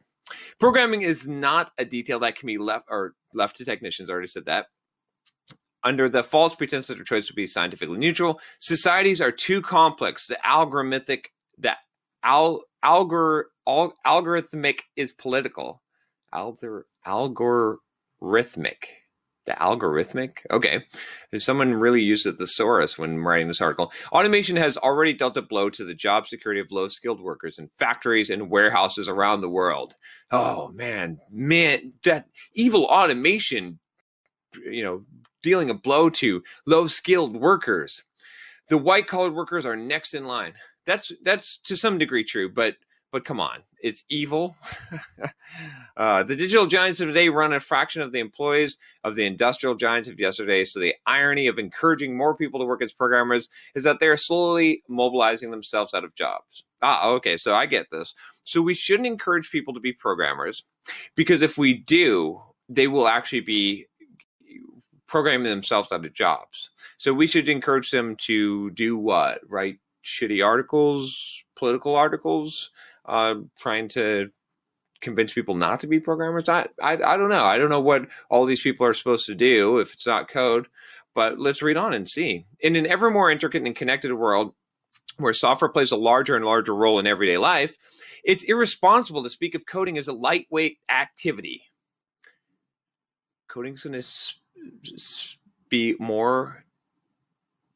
Programming 0.60 1.02
is 1.02 1.28
not 1.28 1.72
a 1.78 1.86
detail 1.86 2.20
that 2.20 2.36
can 2.36 2.48
be 2.48 2.58
left 2.58 2.86
or 2.90 3.16
left 3.34 3.58
to 3.58 3.66
technicians. 3.66 4.10
I 4.10 4.14
already 4.14 4.28
said 4.28 4.46
that 4.46 4.68
under 5.84 6.10
the 6.10 6.24
false 6.24 6.56
pretense 6.56 6.88
that 6.88 6.96
their 6.96 7.04
choice 7.04 7.30
would 7.30 7.36
be 7.36 7.48
scientifically 7.48 7.98
neutral. 7.98 8.40
Societies 8.60 9.22
are 9.22 9.32
too 9.32 9.62
complex. 9.62 10.28
The 10.28 10.38
algorithmic, 10.46 11.28
the 11.58 11.76
al, 12.24 12.64
algor, 12.84 13.44
al, 13.70 13.94
algorithmic 14.06 14.82
is 14.96 15.14
political. 15.14 15.84
Algor, 16.34 16.84
algorithmic. 17.06 18.84
The 19.46 19.54
algorithmic? 19.54 20.46
Okay. 20.52 20.86
Someone 21.38 21.74
really 21.74 22.02
used 22.02 22.28
a 22.28 22.34
thesaurus 22.34 22.98
when 22.98 23.20
writing 23.20 23.48
this 23.48 23.62
article. 23.62 23.92
Automation 24.12 24.58
has 24.58 24.78
already 24.78 25.14
dealt 25.14 25.38
a 25.38 25.42
blow 25.42 25.70
to 25.72 25.86
the 25.86 25.96
job 25.96 26.28
security 26.28 26.62
of 26.62 26.72
low 26.72 26.88
skilled 26.88 27.22
workers 27.22 27.58
in 27.58 27.70
factories 27.80 28.30
and 28.30 28.52
warehouses 28.52 29.08
around 29.08 29.42
the 29.42 29.50
world. 29.50 29.96
Oh, 30.30 30.70
man. 30.70 31.20
Man, 31.32 31.94
that 32.04 32.28
evil 32.54 32.86
automation, 32.86 33.80
you 34.64 34.84
know, 34.84 35.06
dealing 35.42 35.70
a 35.70 35.74
blow 35.74 36.10
to 36.10 36.44
low 36.68 36.88
skilled 36.88 37.36
workers. 37.36 38.04
The 38.68 38.78
white 38.78 39.08
collar 39.08 39.32
workers 39.32 39.66
are 39.66 39.76
next 39.76 40.14
in 40.14 40.26
line. 40.26 40.54
That's 40.86 41.12
that's 41.24 41.58
to 41.66 41.76
some 41.76 41.98
degree 41.98 42.24
true, 42.24 42.50
but 42.52 42.76
but 43.12 43.26
come 43.26 43.40
on, 43.40 43.64
it's 43.82 44.04
evil. 44.10 44.56
uh, 45.98 46.24
the 46.24 46.36
digital 46.36 46.68
giants 46.68 47.02
of 47.02 47.08
today 47.08 47.30
run 47.30 47.54
a 47.54 47.60
fraction 47.60 48.02
of 48.02 48.12
the 48.12 48.20
employees 48.20 48.78
of 49.04 49.16
the 49.16 49.26
industrial 49.26 49.76
giants 49.76 50.08
of 50.08 50.20
yesterday. 50.20 50.64
So 50.64 50.80
the 50.80 50.96
irony 51.06 51.48
of 51.48 51.58
encouraging 51.58 52.16
more 52.16 52.36
people 52.36 52.60
to 52.60 52.66
work 52.66 52.84
as 52.84 52.94
programmers 52.94 53.50
is 53.74 53.84
that 53.84 54.00
they 54.00 54.08
are 54.08 54.18
slowly 54.18 54.84
mobilizing 54.88 55.52
themselves 55.52 55.94
out 55.94 56.04
of 56.04 56.16
jobs. 56.16 56.64
Ah, 56.82 57.08
okay, 57.10 57.36
so 57.36 57.54
I 57.54 57.66
get 57.66 57.90
this. 57.90 58.14
So 58.44 58.62
we 58.62 58.74
shouldn't 58.74 59.08
encourage 59.08 59.50
people 59.52 59.74
to 59.74 59.80
be 59.80 59.92
programmers 59.92 60.64
because 61.16 61.42
if 61.42 61.58
we 61.58 61.74
do, 61.74 62.42
they 62.70 62.88
will 62.88 63.08
actually 63.08 63.42
be 63.42 63.88
programming 65.08 65.50
themselves 65.50 65.92
out 65.92 66.06
of 66.06 66.14
jobs. 66.14 66.70
So 66.98 67.14
we 67.14 67.28
should 67.28 67.50
encourage 67.50 67.92
them 67.92 68.16
to 68.18 68.70
do 68.72 68.96
what, 68.96 69.42
Write 69.48 69.80
Shitty 70.06 70.46
articles, 70.46 71.44
political 71.56 71.96
articles, 71.96 72.72
uh, 73.10 73.36
trying 73.58 73.90
to 73.90 74.30
convince 75.02 75.34
people 75.34 75.56
not 75.56 75.80
to 75.80 75.88
be 75.88 76.00
programmers. 76.00 76.48
I, 76.48 76.68
I 76.82 76.94
I 76.94 77.18
don't 77.18 77.30
know. 77.30 77.46
I 77.46 77.58
don't 77.58 77.70
know 77.70 77.82
what 77.82 78.08
all 78.30 78.46
these 78.46 78.62
people 78.62 78.86
are 78.86 78.94
supposed 78.94 79.26
to 79.26 79.36
do 79.36 79.80
if 79.80 79.94
it's 79.94 80.08
not 80.08 80.30
code. 80.30 80.68
But 81.16 81.40
let's 81.40 81.62
read 81.62 81.76
on 81.76 81.94
and 81.94 82.08
see. 82.08 82.46
In 82.60 82.76
an 82.76 82.86
ever 82.86 83.10
more 83.10 83.32
intricate 83.32 83.66
and 83.66 83.76
connected 83.76 84.14
world, 84.14 84.54
where 85.18 85.34
software 85.34 85.70
plays 85.70 85.92
a 85.92 85.98
larger 85.98 86.36
and 86.36 86.46
larger 86.46 86.74
role 86.74 87.00
in 87.00 87.08
everyday 87.08 87.38
life, 87.38 87.76
it's 88.24 88.44
irresponsible 88.44 89.24
to 89.24 89.30
speak 89.30 89.56
of 89.56 89.66
coding 89.66 89.98
as 89.98 90.08
a 90.08 90.14
lightweight 90.14 90.78
activity. 90.88 91.64
Coding's 93.50 93.84
going 93.84 94.00
to 94.00 95.38
be 95.68 95.96
more 96.00 96.64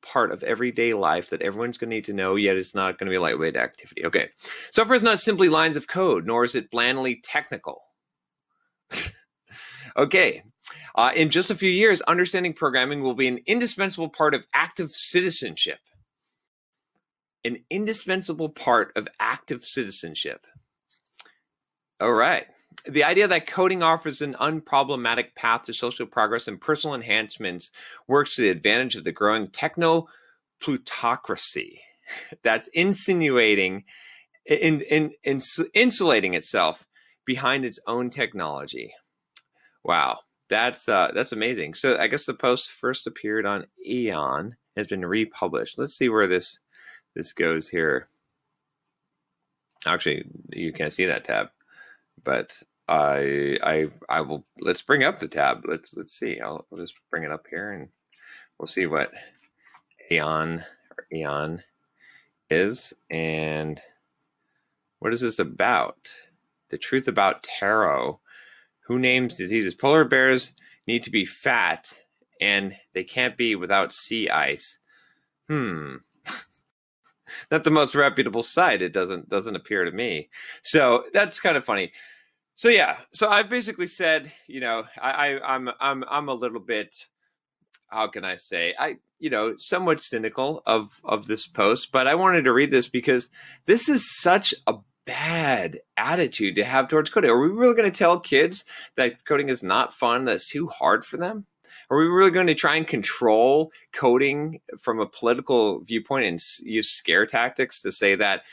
part 0.04 0.32
of 0.32 0.44
everyday 0.44 0.94
life 0.94 1.30
that 1.30 1.42
everyone's 1.42 1.78
going 1.78 1.90
to 1.90 1.96
need 1.96 2.06
to 2.06 2.14
know, 2.14 2.36
yet 2.36 2.58
it's 2.58 2.76
not 2.76 2.98
going 2.98 3.08
to 3.08 3.12
be 3.12 3.16
a 3.16 3.22
lightweight 3.22 3.56
activity. 3.56 4.06
Okay. 4.06 4.30
Software 4.72 4.96
is 4.96 5.04
not 5.04 5.20
simply 5.20 5.50
lines 5.50 5.78
of 5.78 5.88
code, 5.88 6.26
nor 6.26 6.44
is 6.44 6.56
it 6.56 6.70
blandly 6.70 7.20
technical. 7.24 7.82
okay. 9.98 10.44
Uh, 10.96 11.12
in 11.16 11.30
just 11.30 11.52
a 11.52 11.56
few 11.56 11.70
years, 11.70 12.02
understanding 12.02 12.54
programming 12.54 13.02
will 13.02 13.16
be 13.16 13.28
an 13.28 13.40
indispensable 13.48 14.10
part 14.10 14.36
of 14.36 14.46
active 14.54 14.92
citizenship. 14.92 15.80
An 17.46 17.58
indispensable 17.70 18.50
part 18.50 18.92
of 18.96 19.08
active 19.20 19.66
citizenship. 19.66 20.46
All 22.00 22.14
right 22.14 22.48
the 22.86 23.04
idea 23.04 23.28
that 23.28 23.48
coding 23.48 23.84
offers 23.84 24.22
an 24.22 24.36
unproblematic 24.36 25.36
path 25.36 25.64
to 25.64 25.74
social 25.74 26.06
progress 26.06 26.48
and 26.48 26.60
personal 26.60 26.96
enhancements 26.96 27.72
works 28.08 28.36
to 28.36 28.42
the 28.42 28.50
advantage 28.50 28.96
of 28.96 29.04
the 29.04 29.12
growing 29.12 29.48
techno 29.48 30.08
plutocracy 30.62 31.82
that's 32.44 32.70
insinuating 32.70 33.84
in, 34.46 34.82
in, 34.82 35.12
in, 35.24 35.42
insulating 35.74 36.34
itself 36.34 36.86
behind 37.26 37.66
its 37.66 37.80
own 37.88 38.10
technology. 38.10 38.94
Wow, 39.84 40.20
that's 40.50 40.88
uh, 40.88 41.12
that's 41.14 41.32
amazing. 41.32 41.74
So 41.74 41.98
I 41.98 42.08
guess 42.08 42.26
the 42.26 42.34
post 42.34 42.72
first 42.72 43.08
appeared 43.08 43.46
on 43.46 43.66
Aeon, 43.86 44.56
has 44.76 44.88
been 44.88 45.06
republished. 45.06 45.78
Let's 45.78 45.98
see 45.98 46.10
where 46.10 46.28
this 46.28 46.60
this 47.16 47.34
goes 47.34 47.70
here. 47.70 48.08
Actually, 49.86 50.26
you 50.52 50.72
can't 50.72 50.94
see 50.94 51.06
that 51.06 51.26
tab, 51.26 51.50
but 52.24 52.62
I 52.88 53.58
I 53.64 53.88
I 54.10 54.22
will 54.22 54.44
let's 54.60 54.82
bring 54.82 55.04
up 55.04 55.20
the 55.20 55.28
tab. 55.28 55.64
Let's 55.66 55.96
let's 55.96 56.14
see. 56.14 56.40
I'll, 56.40 56.66
I'll 56.72 56.78
just 56.78 56.96
bring 57.10 57.24
it 57.24 57.32
up 57.32 57.46
here 57.50 57.72
and 57.72 57.90
we'll 58.58 58.68
see 58.68 58.86
what 58.86 59.14
Aeon 60.12 60.64
or 60.98 61.08
Aeon 61.14 61.64
is 62.50 62.94
and 63.10 63.80
what 65.00 65.14
is 65.14 65.22
this 65.22 65.40
about? 65.40 66.14
The 66.70 66.78
truth 66.78 67.08
about 67.08 67.44
tarot. 67.44 68.20
Who 68.88 69.00
names 69.00 69.38
diseases? 69.38 69.74
Polar 69.74 70.04
bears 70.04 70.52
need 70.88 71.04
to 71.04 71.12
be 71.12 71.26
fat 71.26 71.94
and 72.42 72.76
they 72.94 73.04
can't 73.04 73.38
be 73.38 73.56
without 73.56 73.94
sea 73.94 74.30
ice. 74.30 74.80
Hmm. 75.50 75.96
Not 77.52 77.64
the 77.64 77.72
most 77.72 77.96
reputable 77.96 78.44
site. 78.44 78.82
It 78.82 78.94
doesn't 78.94 79.30
doesn't 79.30 79.56
appear 79.56 79.86
to 79.86 79.92
me. 79.92 80.30
So 80.62 81.06
that's 81.14 81.40
kind 81.40 81.58
of 81.58 81.66
funny. 81.66 81.92
So 82.56 82.70
yeah, 82.70 82.98
so 83.12 83.30
I've 83.30 83.50
basically 83.50 83.88
said, 83.88 84.32
you 84.48 84.60
know, 84.60 84.84
I, 85.02 85.12
I 85.12 85.56
I'm 85.56 85.70
I'm 85.80 86.04
I'm 86.08 86.30
a 86.30 86.34
little 86.34 86.60
bit 86.60 87.08
how 87.88 88.08
can 88.08 88.26
I 88.26 88.36
say 88.36 88.74
I 88.80 88.98
you 89.20 89.30
know 89.30 89.56
somewhat 89.58 90.02
cynical 90.02 90.62
of 90.66 91.00
of 91.04 91.28
this 91.28 91.48
post, 91.48 91.92
but 91.92 92.08
I 92.08 92.16
wanted 92.16 92.44
to 92.44 92.54
read 92.54 92.72
this 92.72 92.88
because 92.88 93.30
this 93.66 93.90
is 93.90 94.20
such 94.22 94.54
a 94.68 94.76
bad 95.06 95.80
attitude 95.98 96.56
to 96.56 96.64
have 96.64 96.88
towards 96.88 97.10
coding. 97.10 97.30
Are 97.30 97.42
we 97.42 97.50
really 97.50 97.76
going 97.76 97.92
to 97.92 97.98
tell 97.98 98.20
kids 98.20 98.66
that 98.96 99.26
coding 99.26 99.50
is 99.50 99.64
not 99.64 99.94
fun? 99.94 100.26
That's 100.26 100.50
too 100.50 100.68
hard 100.68 101.06
for 101.06 101.18
them? 101.18 101.46
Are 101.90 101.98
we 101.98 102.06
really 102.06 102.32
going 102.32 102.48
to 102.48 102.56
try 102.56 102.76
and 102.76 102.88
control 102.88 103.72
coding 103.94 104.62
from 104.80 105.00
a 105.00 105.06
political 105.06 105.82
viewpoint 105.82 106.26
and 106.26 106.40
use 106.64 106.90
scare 106.90 107.26
tactics 107.26 107.82
to 107.82 107.92
say 107.92 108.16
that 108.16 108.44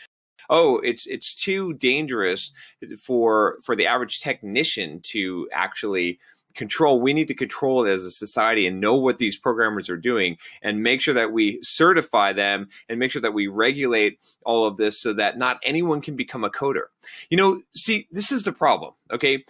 oh, 0.51 0.79
it's 0.79 1.07
it's 1.07 1.35
too 1.35 1.73
dangerous 1.75 2.53
for 3.01 3.59
for 3.65 3.75
the 3.75 3.87
average 3.87 4.21
technician 4.21 5.01
to 5.05 5.49
actually 5.53 6.19
control? 6.55 7.01
We 7.01 7.13
need 7.13 7.29
to 7.29 7.35
control 7.35 7.87
it 7.87 7.91
as 7.91 8.05
a 8.05 8.11
society 8.11 8.67
and 8.67 8.81
know 8.81 8.97
what 8.97 9.19
these 9.19 9.37
programmers 9.37 9.89
are 9.89 9.97
doing 9.97 10.37
and 10.63 10.83
make 10.83 11.01
sure 11.01 11.15
that 11.15 11.33
we 11.33 11.61
certify 11.63 12.33
them 12.33 12.69
and 12.89 12.99
make 12.99 13.13
sure 13.13 13.23
that 13.23 13.35
we 13.35 13.47
regulate 13.47 14.19
all 14.45 14.67
of 14.67 14.77
this 14.77 15.01
so 15.01 15.13
that 15.13 15.39
not 15.39 15.61
anyone 15.63 16.01
can 16.01 16.17
become 16.17 16.45
a 16.45 16.51
coder. 16.51 16.87
You 17.31 17.37
know 17.37 17.63
see 17.73 18.09
this 18.11 18.33
is 18.33 18.43
the 18.43 18.53
problem 18.53 18.93
okay? 19.13 19.45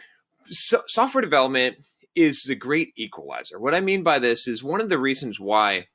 So, 0.50 0.82
software 0.86 1.22
development 1.22 1.76
is 2.14 2.43
the 2.43 2.55
great 2.55 2.93
equalizer. 2.97 3.59
What 3.59 3.75
i 3.75 3.81
mean 3.81 4.02
by 4.02 4.19
this 4.19 4.49
is 4.49 4.62
one 4.62 4.81
of 4.81 4.88
the 4.88 4.99
reasons 4.99 5.38
why 5.38 5.87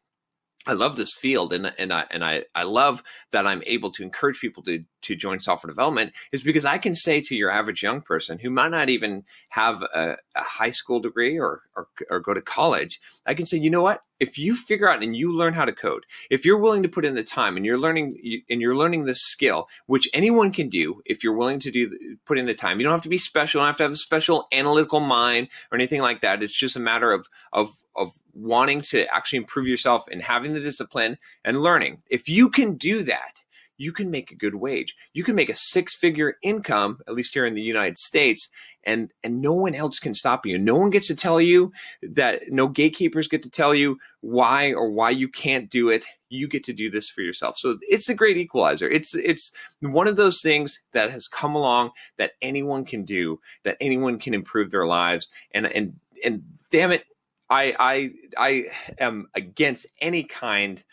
I 0.68 0.74
love 0.74 0.96
this 0.96 1.16
field 1.16 1.54
and 1.54 1.74
and 1.78 1.94
I 1.94 2.06
and 2.10 2.26
I, 2.26 2.46
I 2.56 2.64
love 2.64 3.04
that 3.32 3.46
I'm 3.46 3.62
able 3.66 3.92
to 3.92 4.04
encourage 4.04 4.40
people 4.40 4.64
to 4.64 4.86
to 5.06 5.16
join 5.16 5.40
software 5.40 5.70
development 5.70 6.14
is 6.32 6.44
because 6.44 6.66
I 6.66 6.78
can 6.78 6.96
say 6.96 7.22
to 7.22 7.36
your 7.36 7.52
average 7.52 7.84
young 7.84 8.02
person 8.02 8.40
who 8.40 8.50
might 8.50 8.72
not 8.72 8.90
even 8.90 9.24
have 9.50 9.82
a, 9.82 10.18
a 10.36 10.42
high 10.42 10.72
school 10.72 11.00
degree 11.00 11.40
or, 11.40 11.62
or, 11.76 11.88
or 12.10 12.20
go 12.20 12.34
to 12.34 12.42
college, 12.42 13.00
I 13.26 13.34
can 13.34 13.46
say, 13.46 13.58
you 13.58 13.70
know 13.70 13.84
what? 13.84 14.02
If 14.20 14.40
you 14.40 14.56
figure 14.56 14.90
out 14.90 15.04
and 15.04 15.16
you 15.16 15.34
learn 15.34 15.54
how 15.54 15.66
to 15.66 15.74
code, 15.74 16.06
if 16.30 16.46
you're 16.46 16.58
willing 16.58 16.82
to 16.84 16.90
put 16.90 17.04
in 17.06 17.16
the 17.16 17.24
time 17.24 17.58
and 17.58 17.66
you're 17.66 17.78
learning 17.78 18.42
and 18.50 18.62
you're 18.62 18.76
learning 18.76 19.06
this 19.06 19.22
skill, 19.22 19.68
which 19.88 20.10
anyone 20.14 20.52
can 20.54 20.70
do, 20.70 21.02
if 21.06 21.22
you're 21.22 21.36
willing 21.36 21.60
to 21.60 21.70
do 21.70 22.16
put 22.26 22.40
in 22.40 22.46
the 22.46 22.54
time, 22.54 22.80
you 22.80 22.86
don't 22.86 22.94
have 22.94 23.02
to 23.02 23.10
be 23.10 23.18
special, 23.18 23.60
you 23.60 23.64
don't 23.64 23.70
have 23.70 23.78
to 23.78 23.84
have 23.84 23.92
a 23.92 23.98
special 23.98 24.48
analytical 24.54 25.02
mind 25.02 25.50
or 25.70 25.76
anything 25.76 26.02
like 26.02 26.22
that. 26.22 26.42
It's 26.42 26.58
just 26.58 26.78
a 26.78 26.80
matter 26.80 27.12
of 27.12 27.28
of 27.52 27.84
of 27.96 28.14
wanting 28.34 28.82
to 28.82 29.06
actually 29.14 29.38
improve 29.38 29.68
yourself 29.68 30.08
and 30.10 30.22
having 30.22 30.54
the 30.54 30.62
discipline 30.62 31.18
and 31.44 31.62
learning. 31.62 32.02
If 32.10 32.30
you 32.30 32.50
can 32.50 32.76
do 32.76 33.04
that, 33.04 33.42
you 33.77 33.91
can 33.91 34.10
make 34.10 34.32
a 34.32 34.36
good 34.36 34.55
wage. 34.55 34.96
You 35.13 35.24
can 35.24 35.36
make 35.36 35.50
a 35.50 35.55
six-figure 35.55 36.36
income, 36.41 37.00
at 37.08 37.13
least 37.13 37.34
here 37.34 37.46
in 37.46 37.55
the 37.55 37.62
United 37.62 37.98
States, 37.98 38.50
and 38.84 39.12
and 39.24 39.41
no 39.41 39.53
one 39.53 39.75
else 39.75 40.00
can 40.00 40.13
stop 40.13 40.46
you. 40.46 40.58
No 40.58 40.75
one 40.75 40.91
gets 40.91 41.08
to 41.08 41.15
tell 41.15 41.41
you 41.41 41.72
that 42.01 42.44
no 42.50 42.67
gatekeepers 42.67 43.27
get 43.27 43.44
to 43.44 43.50
tell 43.50 43.74
you 43.74 43.98
why 44.22 44.72
or 44.74 44.89
why 44.89 45.10
you 45.10 45.27
can't 45.27 45.70
do 45.70 45.89
it. 45.89 46.05
You 46.29 46.48
get 46.48 46.63
to 46.65 46.74
do 46.74 46.89
this 46.89 47.10
for 47.10 47.22
yourself. 47.22 47.58
So 47.58 47.77
it's 47.82 48.10
a 48.10 48.13
great 48.13 48.38
equalizer. 48.38 48.88
It's 48.88 49.15
it's 49.15 49.51
one 49.79 50.08
of 50.08 50.17
those 50.17 50.41
things 50.41 50.79
that 50.94 51.12
has 51.12 51.27
come 51.27 51.55
along 51.55 51.91
that 52.17 52.34
anyone 52.41 52.86
can 52.86 53.03
do, 53.03 53.39
that 53.63 53.77
anyone 53.82 54.20
can 54.20 54.34
improve 54.34 54.72
their 54.72 54.86
lives. 54.86 55.29
And 55.51 55.65
and 55.65 56.00
and 56.24 56.44
damn 56.72 56.91
it, 56.91 57.05
I 57.50 57.75
I 57.79 58.12
I 58.38 58.63
am 59.00 59.27
against 59.34 59.88
any 60.01 60.24
kind 60.24 60.84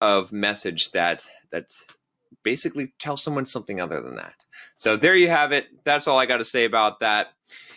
of 0.00 0.32
message 0.32 0.90
that 0.92 1.24
that 1.50 1.66
basically 2.44 2.92
tell 2.98 3.16
someone 3.16 3.46
something 3.46 3.80
other 3.80 4.00
than 4.00 4.16
that. 4.16 4.34
So 4.76 4.96
there 4.96 5.16
you 5.16 5.28
have 5.28 5.50
it. 5.50 5.66
That's 5.84 6.06
all 6.06 6.18
I 6.18 6.26
got 6.26 6.38
to 6.38 6.44
say 6.44 6.64
about 6.64 7.00
that. 7.00 7.33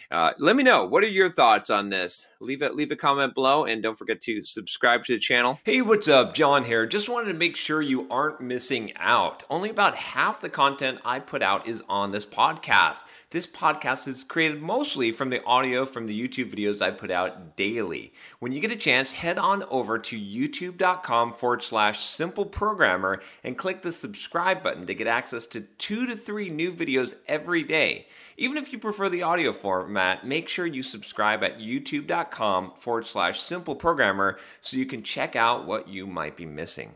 Uh, 0.09 0.31
let 0.39 0.55
me 0.55 0.63
know 0.63 0.86
what 0.86 1.03
are 1.03 1.07
your 1.07 1.31
thoughts 1.31 1.69
on 1.69 1.89
this. 1.89 2.27
Leave 2.39 2.62
it, 2.62 2.75
leave 2.75 2.91
a 2.91 2.95
comment 2.95 3.33
below, 3.33 3.65
and 3.65 3.83
don't 3.83 3.97
forget 3.97 4.21
to 4.21 4.43
subscribe 4.43 5.03
to 5.03 5.13
the 5.13 5.19
channel. 5.19 5.59
Hey, 5.65 5.81
what's 5.81 6.07
up, 6.07 6.33
John 6.33 6.63
here? 6.63 6.86
Just 6.86 7.09
wanted 7.09 7.33
to 7.33 7.38
make 7.38 7.57
sure 7.57 7.81
you 7.81 8.07
aren't 8.09 8.39
missing 8.39 8.93
out. 8.95 9.43
Only 9.50 9.69
about 9.69 9.95
half 9.95 10.39
the 10.39 10.50
content 10.50 11.00
I 11.03 11.19
put 11.19 11.43
out 11.43 11.67
is 11.67 11.83
on 11.89 12.12
this 12.12 12.25
podcast. 12.25 13.03
This 13.31 13.47
podcast 13.47 14.07
is 14.07 14.24
created 14.24 14.62
mostly 14.62 15.12
from 15.12 15.29
the 15.29 15.43
audio 15.43 15.83
from 15.86 16.05
the 16.05 16.17
YouTube 16.17 16.53
videos 16.53 16.81
I 16.81 16.91
put 16.91 17.12
out 17.12 17.57
daily. 17.57 18.13
When 18.39 18.53
you 18.53 18.62
get 18.62 18.71
a 18.71 18.77
chance, 18.77 19.12
head 19.12 19.38
on 19.38 19.63
over 19.63 20.00
to 20.00 20.17
youtube.com 20.17 21.33
forward 21.33 21.62
slash 21.63 22.00
simple 22.00 22.45
programmer 22.45 23.21
and 23.43 23.57
click 23.57 23.81
the 23.81 23.91
subscribe 23.91 24.63
button 24.63 24.86
to 24.86 24.93
get 24.93 25.07
access 25.07 25.45
to 25.47 25.62
two 25.62 26.05
to 26.05 26.15
three 26.15 26.50
new 26.50 26.71
videos 26.71 27.15
every 27.27 27.63
day. 27.63 28.07
Even 28.38 28.57
if 28.57 28.71
you 28.71 28.79
prefer 28.79 29.09
the 29.09 29.24
audio 29.24 29.51
format, 29.57 30.25
make 30.25 30.47
sure 30.47 30.65
you 30.65 30.83
subscribe 30.83 31.43
at 31.43 31.59
youtube.com 31.59 32.73
forward 32.75 33.05
slash 33.05 33.39
simple 33.39 33.75
programmer 33.75 34.37
so 34.61 34.77
you 34.77 34.85
can 34.85 35.03
check 35.03 35.35
out 35.35 35.65
what 35.65 35.87
you 35.87 36.07
might 36.07 36.35
be 36.35 36.45
missing. 36.45 36.93